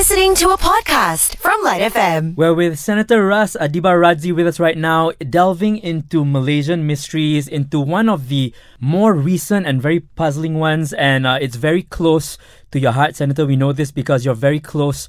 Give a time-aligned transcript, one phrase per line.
[0.00, 2.34] listening to a podcast from Lite FM.
[2.34, 7.78] We're with Senator Ras Adiba Radzi with us right now, delving into Malaysian mysteries, into
[7.78, 10.94] one of the more recent and very puzzling ones.
[10.94, 12.38] And uh, it's very close
[12.70, 13.44] to your heart, Senator.
[13.44, 15.06] We know this because you're very close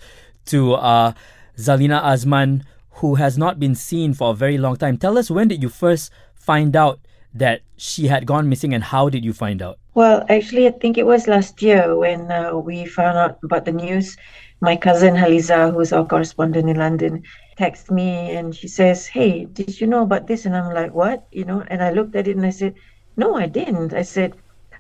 [0.48, 1.14] to uh,
[1.58, 2.64] Zalina Azman,
[3.00, 4.98] who has not been seen for a very long time.
[4.98, 7.00] Tell us, when did you first find out
[7.34, 9.80] that she had gone missing and how did you find out?
[9.94, 13.72] Well, actually, I think it was last year when uh, we found out about the
[13.72, 14.18] news.
[14.62, 17.24] My cousin Haliza, who's our correspondent in London,
[17.58, 20.46] texted me and she says, Hey, did you know about this?
[20.46, 21.28] And I'm like, What?
[21.32, 22.76] You know, and I looked at it and I said,
[23.18, 23.94] No, I didn't.
[23.94, 24.36] I said,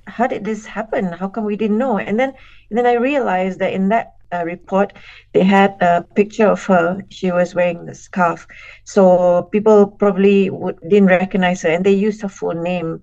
[0.05, 1.11] How did this happen?
[1.11, 1.97] How come we didn't know?
[1.97, 2.33] And then
[2.69, 4.93] and then I realized that in that uh, report,
[5.33, 7.03] they had a picture of her.
[7.09, 8.47] She was wearing the scarf,
[8.85, 13.01] so people probably would, didn't recognize her, and they used her full name,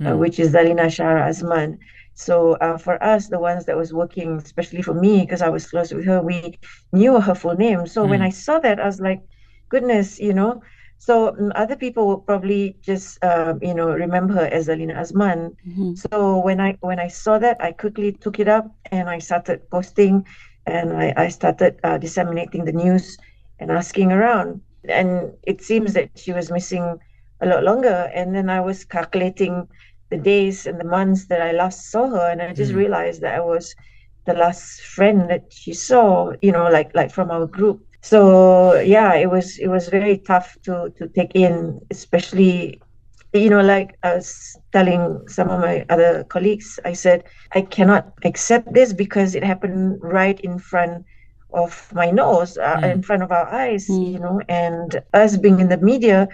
[0.00, 0.06] mm.
[0.06, 0.18] uh, hmm.
[0.18, 1.78] which is Zalina Shahra Azman.
[2.14, 5.68] So uh, for us, the ones that was working, especially for me, because I was
[5.68, 6.58] close with her, we
[6.92, 7.86] knew her full name.
[7.86, 8.10] So mm.
[8.10, 8.20] when.
[8.22, 9.22] I saw that, I was like,
[9.68, 10.62] goodness, you know.
[10.98, 15.56] So um, other people will probably just, uh, you know, remember her as Zalina Azman.
[15.66, 15.94] Mm-hmm.
[15.94, 19.68] So when I when I saw that, I quickly took it up and I started
[19.70, 20.26] posting
[20.66, 23.16] and I, I started uh, disseminating the news
[23.58, 24.60] and asking around.
[24.88, 26.98] And it seems that she was missing
[27.40, 28.10] a lot longer.
[28.14, 29.68] And then I was calculating
[30.10, 32.76] the days and the months that I last saw her, and I just mm.
[32.76, 33.74] realized that I was
[34.26, 36.32] the last friend that she saw.
[36.42, 37.84] You know, like like from our group.
[38.02, 42.80] So yeah, it was it was very tough to to take in, especially
[43.32, 48.12] you know, like I was telling some of my other colleagues, I said, I cannot
[48.24, 51.04] accept this because it happened right in front
[51.52, 52.92] of my nose, uh, mm.
[52.92, 54.12] in front of our eyes, mm.
[54.12, 56.28] you know, and us being in the media,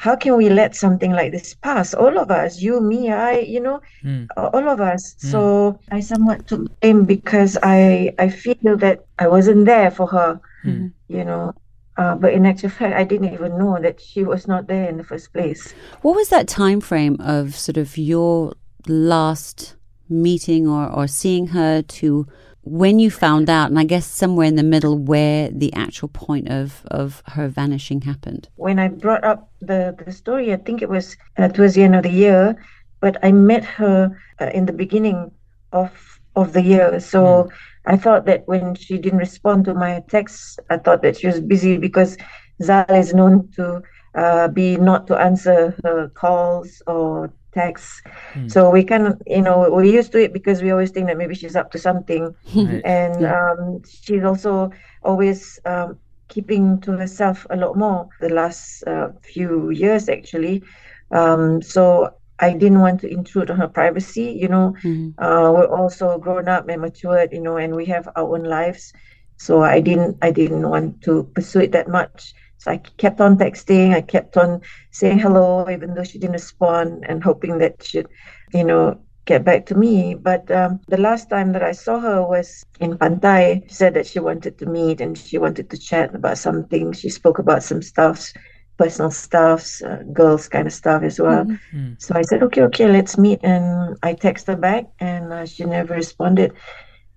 [0.00, 1.92] how can we let something like this pass?
[1.92, 4.26] All of us, you, me, I, you know, mm.
[4.34, 5.14] all of us.
[5.16, 5.30] Mm.
[5.30, 10.40] So I somewhat took blame because I I feel that I wasn't there for her,
[10.64, 10.90] mm.
[11.08, 11.52] you know,
[11.98, 14.96] uh, but in actual fact, I didn't even know that she was not there in
[14.96, 15.74] the first place.
[16.00, 18.54] What was that time frame of sort of your
[18.88, 19.76] last
[20.08, 22.26] meeting or, or seeing her to
[22.62, 26.48] when you found out, and I guess somewhere in the middle where the actual point
[26.48, 28.48] of, of her vanishing happened?
[28.56, 31.96] When I brought up the, the story, I think it was uh, towards the end
[31.96, 32.56] of the year,
[33.00, 35.30] but I met her uh, in the beginning
[35.72, 37.00] of of the year.
[37.00, 37.50] So mm.
[37.86, 41.40] I thought that when she didn't respond to my texts, I thought that she was
[41.40, 42.16] busy because
[42.62, 43.82] Zal is known to
[44.14, 48.02] uh, be not to answer her calls or texts.
[48.34, 48.50] Mm.
[48.50, 51.18] So we kind of, you know, we're used to it because we always think that
[51.18, 52.34] maybe she's up to something.
[52.54, 52.82] Right.
[52.84, 54.70] And um, she's also
[55.02, 60.62] always um, keeping to herself a lot more the last uh, few years, actually.
[61.10, 64.32] Um, so I didn't want to intrude on her privacy.
[64.40, 65.22] You know, mm-hmm.
[65.22, 67.32] uh, we're also grown up and matured.
[67.32, 68.92] You know, and we have our own lives.
[69.36, 72.34] So I didn't, I didn't want to pursue it that much.
[72.60, 73.94] So I kept on texting.
[73.94, 74.60] I kept on
[74.92, 78.06] saying hello, even though she didn't respond, and hoping that she'd,
[78.52, 80.14] you know, get back to me.
[80.14, 83.66] But um, the last time that I saw her was in Pantai.
[83.68, 86.92] She said that she wanted to meet and she wanted to chat about something.
[86.92, 88.32] She spoke about some stuffs
[88.80, 91.44] personal stuffs, uh, girls kind of stuff as well.
[91.44, 91.92] Mm-hmm.
[91.98, 93.40] So I said, okay, okay, let's meet.
[93.42, 96.52] And I texted her back, and uh, she never responded.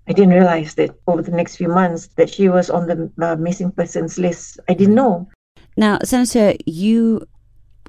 [0.07, 3.35] I didn't realize that over the next few months that she was on the uh,
[3.37, 4.59] missing persons list.
[4.67, 5.29] I didn't know.
[5.77, 7.25] Now, Senator, you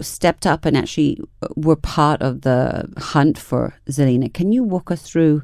[0.00, 1.18] stepped up and actually
[1.56, 4.32] were part of the hunt for Zalina.
[4.32, 5.42] Can you walk us through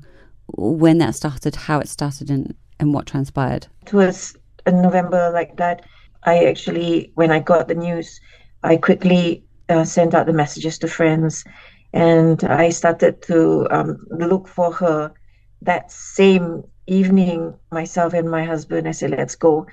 [0.57, 3.67] when that started, how it started, and, and what transpired?
[3.87, 4.37] It was
[4.67, 5.85] in November like that.
[6.25, 8.21] I actually, when I got the news,
[8.63, 11.45] I quickly uh, sent out the messages to friends
[11.93, 15.13] and I started to um, look for her
[15.63, 17.55] that same evening.
[17.71, 19.67] Myself and my husband, I said, let's go.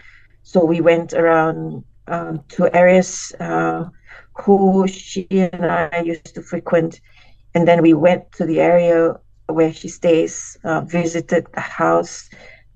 [0.43, 3.85] So we went around um, to areas uh,
[4.33, 7.01] who she and I used to frequent.
[7.53, 9.15] And then we went to the area
[9.47, 12.29] where she stays, uh, visited the house,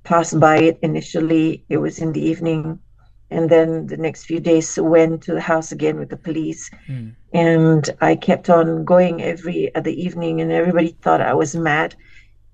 [0.03, 1.63] passed by it initially.
[1.69, 2.79] It was in the evening
[3.31, 7.15] and then the next few days went to the house again with the police mm.
[7.33, 11.95] and i kept on going every other evening and everybody thought i was mad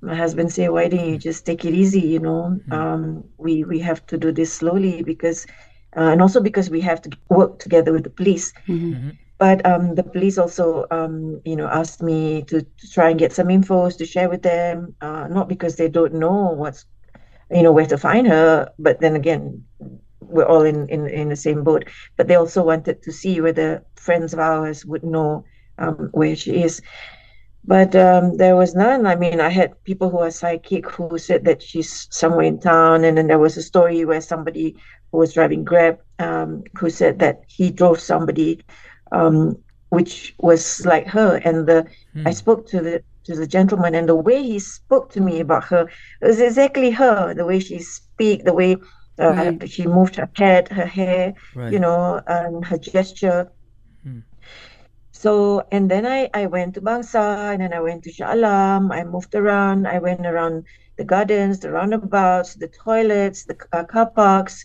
[0.02, 2.74] my husband said why don't you just take it easy you know mm.
[2.74, 5.46] um, we we have to do this slowly because
[5.96, 8.94] uh, and also because we have to work together with the police mm-hmm.
[8.94, 9.10] mm-hmm.
[9.38, 13.34] but um, the police also um, you know asked me to, to, try and get
[13.34, 16.86] some infos to share with them uh, not because they don't know what's
[17.50, 19.64] you know where to find her but then again
[20.28, 21.86] we're all in, in, in the same boat.
[22.16, 25.46] But they also wanted to see whether friends of ours would know
[25.78, 26.82] um, where she is.
[27.68, 29.06] But um, there was none.
[29.06, 33.04] I mean, I had people who are psychic who said that she's somewhere in town,
[33.06, 34.76] and then there was a story where somebody
[35.12, 38.62] who was driving Grab um, who said that he drove somebody,
[39.12, 39.58] um,
[39.90, 41.86] which was like her, and the
[42.26, 45.66] I spoke to the to the gentleman, and the way he spoke to me about
[45.66, 45.88] her
[46.22, 47.34] was exactly her.
[47.34, 48.78] The way she speak, the way
[49.20, 49.70] uh, Right.
[49.70, 51.74] she moved her head, her hair, Right.
[51.74, 53.52] you know, and her gesture.
[55.24, 58.92] So, and then I, I went to Bangsar, and then I went to Shah Alam.
[58.92, 59.88] I moved around.
[59.88, 60.66] I went around
[60.98, 64.64] the gardens, the roundabouts, the toilets, the uh, car parks.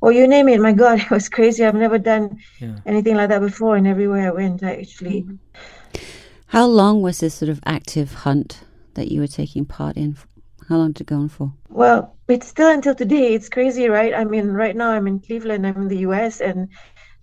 [0.00, 0.60] Oh, you name it.
[0.60, 1.64] My God, it was crazy.
[1.64, 2.78] I've never done Yeah.
[2.86, 3.76] anything like that before.
[3.76, 5.26] And everywhere I went, I actually,
[6.48, 8.60] How long was this sort of active hunt
[8.94, 10.16] that you were taking part in?
[10.68, 11.52] How long did it go on for?
[11.68, 13.34] well, it's still until today.
[13.34, 14.14] It's crazy, right?
[14.14, 16.68] I mean, right now I'm in Cleveland, I'm in the US, and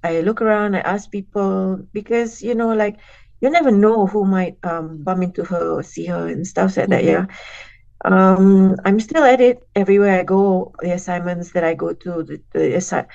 [0.03, 2.99] I look around, I ask people because, you know, like
[3.41, 6.89] you never know who might um, bump into her or see her and stuff like
[6.89, 7.03] that.
[7.03, 7.27] Yeah.
[8.05, 10.73] Um, I'm still at it everywhere I go.
[10.81, 13.07] The assignments that I go to, the, the assi-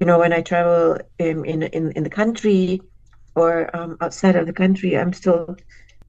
[0.00, 2.80] you know, when I travel in in in, in the country
[3.36, 5.56] or um, outside of the country, I'm still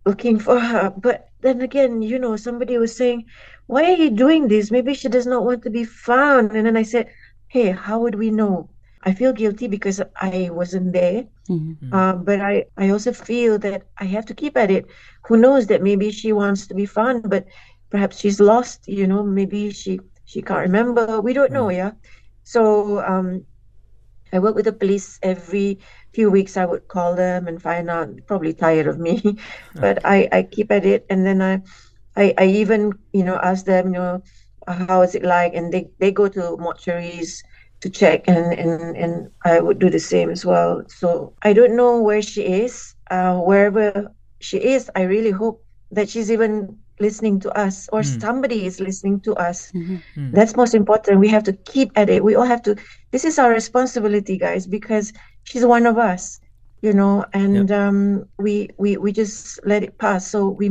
[0.06, 0.92] looking for her.
[0.98, 3.26] But then again, you know, somebody was saying,
[3.68, 4.72] "Why are you doing this?
[4.72, 7.10] Maybe she does not want to be found." And then I said,
[7.50, 8.73] "Hey, how would we know?"
[9.04, 11.76] I feel guilty because I wasn't there, Mhm.
[11.92, 14.86] uh, but I, I also feel that I have to keep at it.
[15.28, 17.46] Who knows that maybe she wants to be found, but
[17.90, 18.88] perhaps she's lost.
[18.88, 21.22] You know, maybe she she can't remember.
[21.22, 21.92] We don't know, yeah.
[22.44, 23.44] So um,
[24.32, 25.80] I work with the police every
[26.14, 26.58] few weeks.
[26.58, 28.10] I would call them and find out.
[28.28, 29.38] Probably tired of me,
[29.80, 31.62] but I I keep at it, and then I
[32.16, 34.22] I, I even you know ask them you know
[34.68, 37.42] how is it like, and they they go to mortuaries
[37.84, 40.84] to check, and and and I would do the same as well.
[40.88, 42.96] So I don't know where she is.
[43.12, 48.66] Uh, wherever she is, I really hope that she's even listening to us or somebody
[48.66, 49.74] is listening to us.
[50.32, 51.20] That's most important.
[51.20, 52.24] We have to keep at it.
[52.24, 52.76] We all have to.
[53.12, 55.14] This is our responsibility, guys, because
[55.44, 56.40] she's one of us,
[56.82, 60.28] you know, and um, we we we just let it pass.
[60.28, 60.70] So we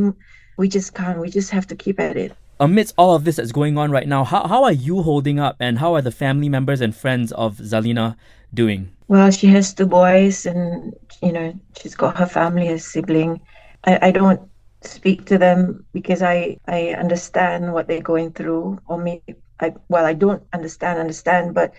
[0.59, 1.21] we just can't.
[1.21, 2.37] We just have to keep at it.
[2.63, 5.57] Amidst all of this that's going on right now, how, how are you holding up
[5.59, 8.15] and how are the family members and friends of Zalina
[8.55, 8.93] doing?
[9.09, 13.41] Well, she has two boys, and you know, she's got her family, her sibling.
[13.85, 14.41] I, I don't
[14.83, 20.07] speak to them because I I understand what they're going through, or maybe I well,
[20.07, 21.73] I don't understand understand, but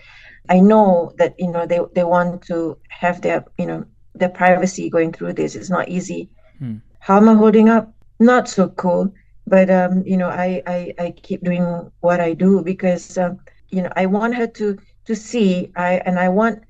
[0.48, 3.84] I know that you know they they want to have their you know
[4.14, 5.54] their privacy going through this.
[5.54, 6.28] It's not easy.
[6.58, 6.76] Hmm.
[7.00, 7.92] How am I holding up?
[8.20, 9.12] Not so cool,
[9.46, 13.38] but um, you know, I I, I keep doing what I do because um,
[13.70, 15.70] you know I want her to to see.
[15.76, 16.62] I and I want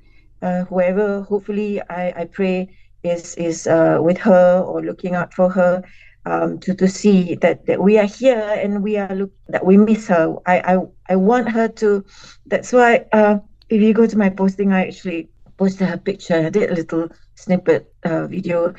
[0.42, 2.68] uh, whoever hopefully I, I pray
[3.02, 5.82] is is uh, with her or looking out for her
[6.26, 9.76] um, to to see that, that we are here and we are look that we
[9.76, 10.34] miss her.
[10.46, 10.78] I I,
[11.10, 12.04] I want her to.
[12.46, 13.38] That's why uh,
[13.68, 15.28] if you go to my posting, I actually
[15.58, 16.36] posted her picture.
[16.46, 18.74] I did a little snippet uh, video,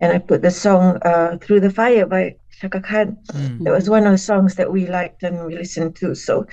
[0.00, 3.16] and I put the song uh, "Through the Fire" by Chaka Khan.
[3.60, 6.14] That was one of the songs that we liked and we listened to.
[6.14, 6.46] So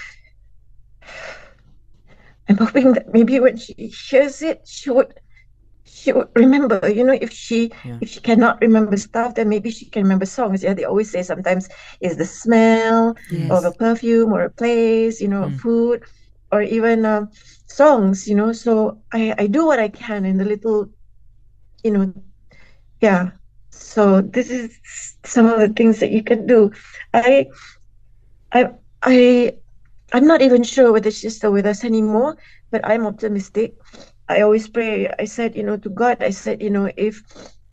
[2.49, 3.73] I'm hoping that maybe when she
[4.09, 5.13] hears it, she would
[5.85, 6.83] she would remember.
[6.89, 7.99] You know, if she Yeah.
[7.99, 10.63] if she cannot remember stuff, then maybe she can remember songs.
[10.63, 11.67] Yeah, they always say sometimes
[12.01, 13.15] is the smell
[13.49, 16.03] of a perfume or a place, you know, food,
[16.51, 17.29] or even um,
[17.77, 18.27] songs.
[18.27, 20.89] You know, so I I do what I can in the little,
[21.83, 22.13] you know,
[23.01, 23.31] yeah.
[23.71, 24.79] So this is
[25.25, 26.71] some of the things that you can do.
[27.13, 27.47] I
[28.51, 28.69] I
[29.03, 29.53] I
[30.13, 32.37] I'm not even sure whether she's still with us anymore,
[32.71, 33.75] but I'm optimistic.
[34.29, 35.09] I always pray.
[35.19, 37.21] I said, you know, to God, I said, you know, if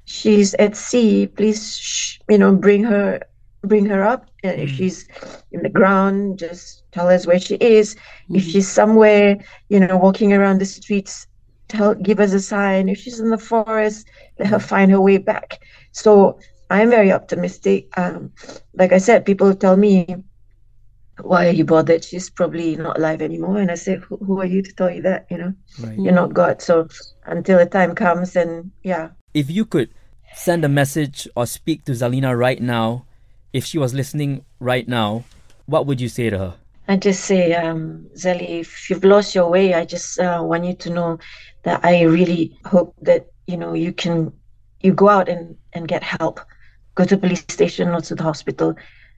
[0.06, 3.20] she's at sea, please, you know, bring her,
[3.64, 4.30] bring her up.
[4.42, 5.08] And if she's
[5.52, 7.96] in the ground, just tell us where she is.
[8.30, 11.26] If she's somewhere, you know, walking around the streets,
[11.68, 12.88] tell, give us a sign.
[12.88, 14.06] If she's in the forest,
[14.38, 15.60] let her find her way back.
[15.92, 16.38] So
[16.70, 17.88] I'm very optimistic.
[17.96, 18.32] Um,
[18.74, 20.16] like I said, people tell me,
[21.22, 22.04] why are you bothered?
[22.04, 23.58] She's probably not alive anymore.
[23.58, 25.26] And I said, who, who are you to tell you that?
[25.30, 25.98] You know, Right.
[25.98, 26.60] you're not God.
[26.60, 26.88] So
[27.24, 29.90] until the time comes, and yeah, If you could
[30.34, 33.06] send a message or speak to Zalina right now,
[33.54, 35.24] if she was listening right now,
[35.66, 36.54] what would you say to her?
[36.88, 40.74] I just say, um, Zelly, if you've lost your way, I just uh, want you
[40.74, 41.18] to know
[41.62, 44.32] that I really hope that you know you can
[44.80, 46.40] you go out and and get help,
[46.96, 48.74] go to police station or to the hospital.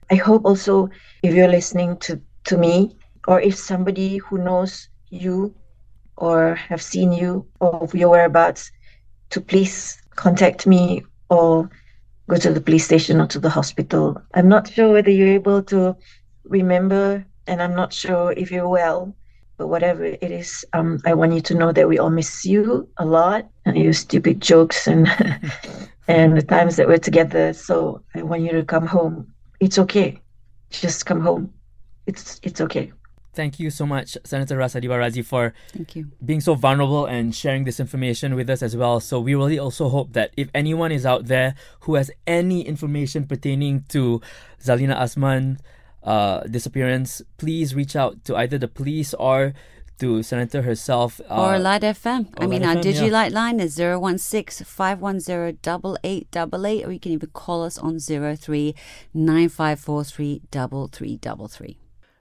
[0.09, 0.89] I hope also
[1.23, 2.95] if you're listening to to me
[3.27, 5.53] or if somebody who knows you
[6.15, 8.71] or have seen you or your whereabouts,
[9.31, 11.69] to please contact me or
[12.29, 14.21] go to the police station or to the hospital.
[14.33, 15.95] I'm not sure whether you're able to
[16.45, 19.15] remember, and I'm not sure if you're well.
[19.57, 22.87] But whatever it is, um, I want you to know that we all miss you
[22.97, 25.07] a lot and your stupid jokes and
[26.07, 27.53] and the times that we're together.
[27.53, 29.33] So I want you to come home.
[29.59, 30.21] It's okay.
[30.69, 31.51] Just come home.
[32.05, 32.93] It's it's okay.
[33.37, 36.09] Thank you so much, Senator Ras Adiba for Thank you.
[36.25, 38.99] being so vulnerable and sharing this information with us as well.
[38.99, 43.27] So we really also hope that if anyone is out there who has any information
[43.27, 44.21] pertaining to
[44.59, 45.59] Zalina Azman
[46.01, 49.53] uh, disappearance, please reach out to either the police or
[49.99, 51.21] to Senator herself.
[51.29, 52.33] or uh, Lite FM.
[52.39, 53.01] I mean, Light our FM, yeah.
[53.01, 58.73] DigiLight line is 016 510 8888, or you can even call us on 03
[59.13, 61.77] 9543 3333.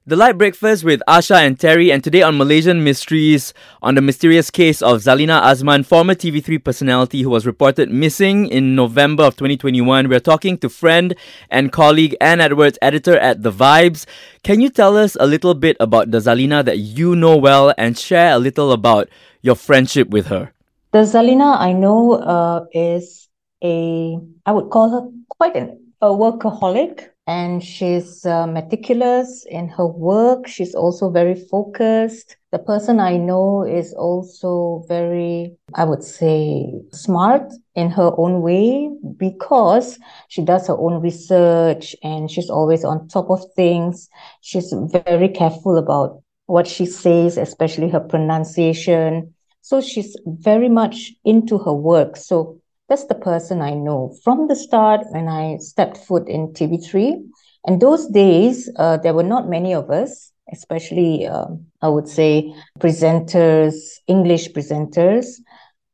[0.09, 4.53] The Lite Breakfast with Asha and Terry, and today on Malaysian Mysteries, on the mysterious
[4.53, 10.09] case of Zalina Azman, former TV3 personality who was reported missing in November of 2021.
[10.09, 11.17] We're talking to friend
[11.51, 14.07] and colleague Anne Edwards, editor at The Vibes.
[14.45, 17.99] Can you tell us a little bit about the Zalina that you know well and
[17.99, 19.09] share a little about
[19.43, 20.53] your friendship with her?
[20.93, 23.27] The Zalina I know uh, is
[23.61, 29.87] a, I would call her quite an, a workaholic, and she's uh, meticulous in her
[29.87, 30.47] work.
[30.47, 32.37] She's also very focused.
[32.53, 38.91] The person I know is also very, I would say, smart in her own way
[39.17, 44.09] because she does her own research and she's always on top of things.
[44.41, 44.73] She's
[45.07, 49.35] very careful about what she says, especially her pronunciation.
[49.63, 52.17] So she's very much into her work.
[52.17, 57.23] So that's the person I know from the start when I stepped foot in TV3.
[57.67, 62.55] And those days, uh, there were not many of us, especially, um, I would say,
[62.79, 63.75] presenters,
[64.07, 65.27] English presenters.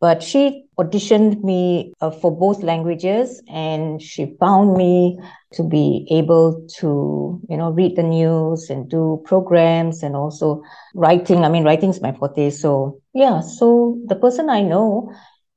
[0.00, 5.16] But she auditioned me uh, for both languages and she found me
[5.52, 10.60] to be able to, you know, read the news and do programs and also
[10.94, 11.44] writing.
[11.44, 12.50] I mean, writing is my forte.
[12.50, 13.40] So, yeah.
[13.40, 15.12] So the person I know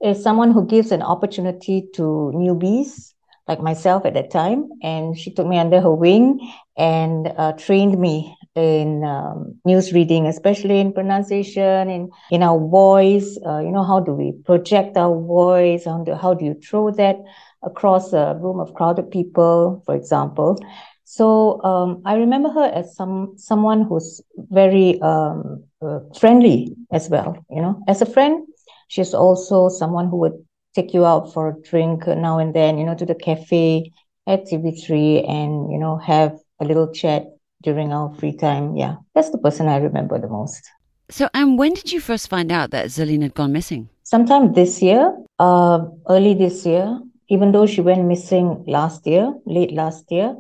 [0.05, 3.13] is someone who gives an opportunity to newbies
[3.47, 4.69] like myself at that time.
[4.81, 6.39] And she took me under her wing
[6.77, 13.38] and uh, trained me in um, news reading, especially in pronunciation, in, in our voice.
[13.45, 15.85] Uh, you know, how do we project our voice?
[15.85, 17.17] How do, how do you throw that
[17.63, 20.57] across a room of crowded people, for example?
[21.03, 27.38] So um, I remember her as some someone who's very um, uh, friendly as well.
[27.50, 28.47] You know, as a friend,
[28.87, 32.85] she's also someone who would take you out for a drink now and then, you
[32.85, 33.91] know, to the cafe
[34.27, 37.25] at TV3 and, you know, have a little chat
[37.63, 38.75] during our free time.
[38.75, 40.69] Yeah, that's the person I remember the most.
[41.09, 43.89] So, and when did you first find out that Zalina had gone missing?
[44.03, 46.99] Sometime this year, uh, early this year,
[47.29, 50.35] even though she went missing last year, late last year,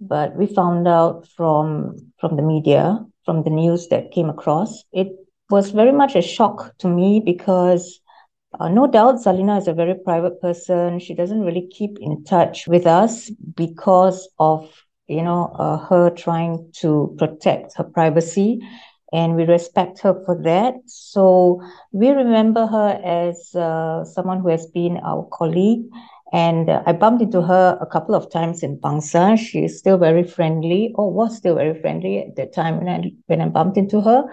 [0.00, 4.84] but we found out from from the media, from the news that came across.
[4.92, 5.08] It
[5.50, 8.00] was very much a shock to me because
[8.58, 10.98] uh, no doubt Zalina is a very private person.
[10.98, 14.70] She doesn't really keep in touch with us because of
[15.08, 18.60] you know uh, her trying to protect her privacy
[19.12, 21.62] and we respect her for that so
[21.92, 25.84] we remember her as uh, someone who has been our colleague
[26.32, 29.38] and uh, I bumped into her a couple of times in Bangsar.
[29.38, 33.12] She is still very friendly, or was still very friendly at the time when I
[33.26, 34.24] when I bumped into her.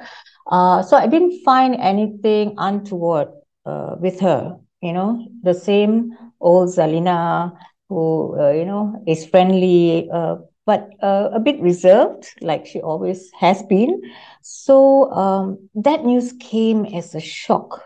[0.47, 3.29] Uh, so I didn't find anything untoward
[3.65, 4.57] uh, with her.
[4.81, 7.53] You know, the same old Zalina
[7.89, 10.35] who uh, you know is friendly, uh,
[10.65, 14.01] but uh, a bit reserved, like she always has been.
[14.41, 17.81] So um, that news came as a shock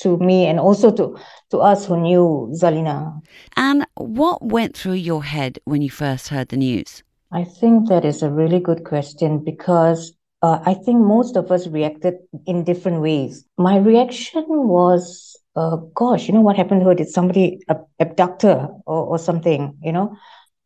[0.00, 1.16] to me and also to
[1.50, 3.20] to us who knew Zalina.
[3.56, 7.02] And what went through your head when you first heard the news?
[7.30, 11.66] I think that is a really good question because uh, I think most of us
[11.66, 12.14] reacted
[12.46, 13.44] in different ways.
[13.56, 16.94] My reaction was, uh, gosh, you know what happened to her?
[16.94, 20.16] Did somebody ab- abduct her or, or something, you know?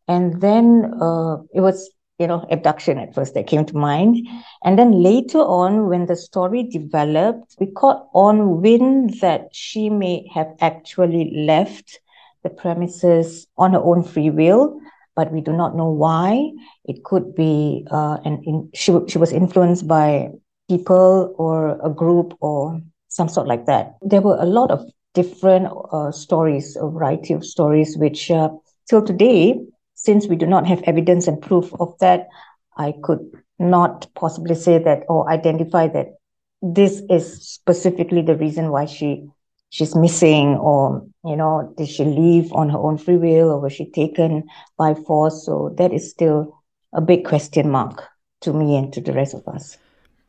[0.09, 4.19] And then uh, it was, you know, abduction at first that came to mind.
[4.62, 10.29] And then later on, when the story developed, we caught on wind that she may
[10.35, 11.99] have actually left
[12.43, 14.79] the premises on her own free will
[15.14, 16.50] but we do not know why.
[16.85, 20.31] It could be uh, in, she she was influenced by
[20.69, 23.97] people or a group or some sort like that.
[24.02, 28.49] There were a lot of different uh, stories, a variety of stories, which uh,
[28.88, 29.61] till today,
[29.95, 32.28] since we do not have evidence and proof of that,
[32.76, 33.21] I could
[33.59, 36.14] not possibly say that or identify that
[36.62, 39.28] this is specifically the reason why she
[39.73, 43.73] she's missing or you know did she leave on her own free will or was
[43.73, 44.45] she taken
[44.79, 45.45] by force?
[45.45, 46.62] So that is still
[46.93, 48.05] a big question mark
[48.43, 49.79] to me and to the rest of us.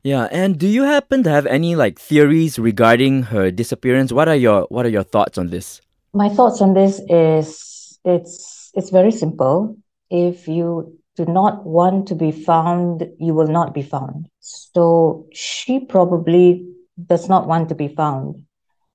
[0.02, 4.12] Yeah and do you happen to have any like theories regarding her disappearance?
[4.12, 5.82] What are your what are your thoughts on this?
[6.14, 9.78] My thoughts on this is it's it's very simple.
[10.10, 14.30] If you do not want to be found you will not be found.
[14.40, 16.66] So she probably
[17.08, 18.46] does not want to be found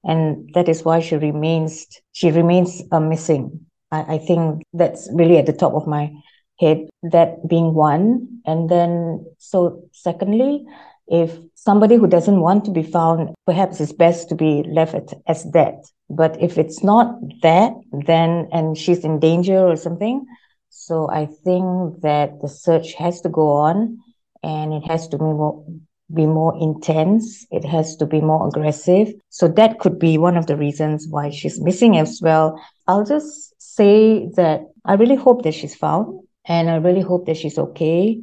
[0.08, 3.66] and that is why she remains she remains uh, missing.
[3.92, 6.10] I, I think that's really at the top of my
[6.58, 8.40] head that being one.
[8.44, 10.64] And then so secondly
[11.06, 15.14] if somebody who doesn't want to be found perhaps it's best to be left at,
[15.26, 15.76] as that.
[16.10, 20.26] But if it's not that then and she's in danger or something
[20.70, 23.98] so i think that the search has to go on
[24.42, 25.64] and it has to be more
[26.12, 27.46] be more intense.
[27.50, 29.12] It has to be more aggressive.
[29.28, 32.60] So that could be one of the reasons why she's missing as well.
[32.86, 37.36] I'll just say that I really hope that she's found and I really hope that
[37.36, 38.22] she's okay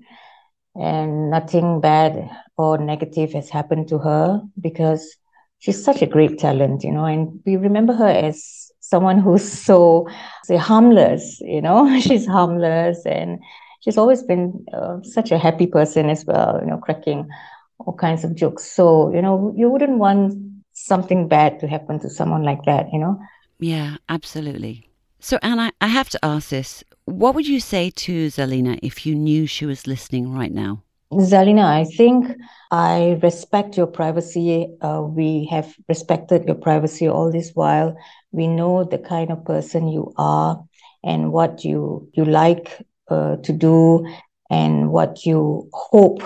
[0.76, 5.16] and nothing bad or negative has happened to her because
[5.60, 10.08] she's such a great talent, you know, and we remember her as someone who's so
[10.44, 13.40] say harmless, you know, she's harmless and
[13.82, 17.30] she's always been uh, such a happy person as well, you know, cracking
[17.80, 18.70] all kinds of jokes.
[18.72, 20.34] So, you know, you wouldn't want
[20.74, 23.20] something bad to happen to someone like that, you know?
[23.60, 24.90] Yeah, absolutely.
[25.20, 26.84] So, Anne, I have to ask this.
[27.06, 30.84] What would you say to Zalina if you knew she was listening right now?
[31.14, 32.28] Zalina, I think
[32.72, 34.68] I respect your privacy.
[34.82, 37.96] Uh, we have respected your privacy all this while.
[38.32, 40.62] We know the kind of person you are
[41.04, 44.06] and what you you like uh, to do
[44.50, 46.22] and what you hope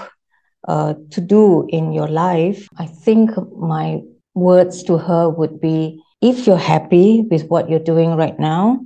[0.68, 4.02] uh, to do in your life, I think my
[4.36, 8.80] words to her would be if you're happy with what you're doing right now,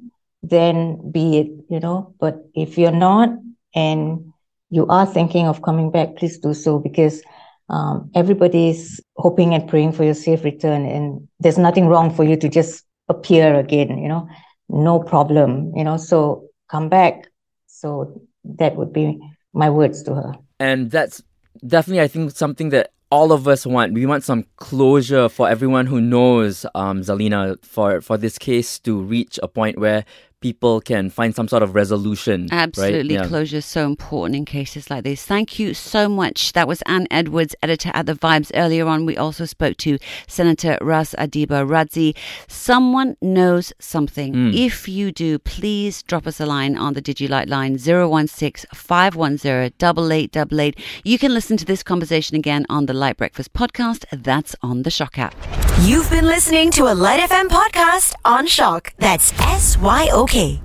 [0.43, 2.13] then be it, you know.
[2.19, 3.29] But if you're not
[3.73, 4.33] and
[4.69, 7.23] you are thinking of coming back, please do so because
[7.69, 10.85] um, everybody's hoping and praying for your safe return.
[10.85, 14.27] And there's nothing wrong for you to just appear again, you know,
[14.69, 15.97] no problem, you know.
[15.97, 17.27] So come back.
[17.67, 19.19] So that would be
[19.53, 20.33] my words to her.
[20.59, 21.21] And that's
[21.65, 23.93] definitely, I think something that all of us want.
[23.93, 28.99] We want some closure for everyone who knows um, Zalina for for this case to
[28.99, 30.03] reach a point where
[30.43, 32.49] people can find some sort of resolution.
[32.51, 33.15] Absolutely.
[33.15, 33.23] Right?
[33.23, 33.29] Yeah.
[33.29, 35.23] Closure is so important in cases like this.
[35.23, 36.51] Thank you so much.
[36.51, 38.51] That was Anne Edwards, editor at The Vibes.
[38.53, 42.13] Earlier on, we also spoke to Senator Ras Adiba Radzi.
[42.49, 44.33] Someone knows something.
[44.33, 44.53] Mm.
[44.53, 50.77] If you do, please drop us a line on the DigiLight line 016 510 8888.
[51.05, 54.03] You can listen to this conversation again on the Lite Breakfast podcast.
[54.11, 55.62] That's on the SYOK app.
[55.81, 58.91] You've been listening to a Lite FM podcast on SYOK.
[58.99, 60.61] That's S Y O K.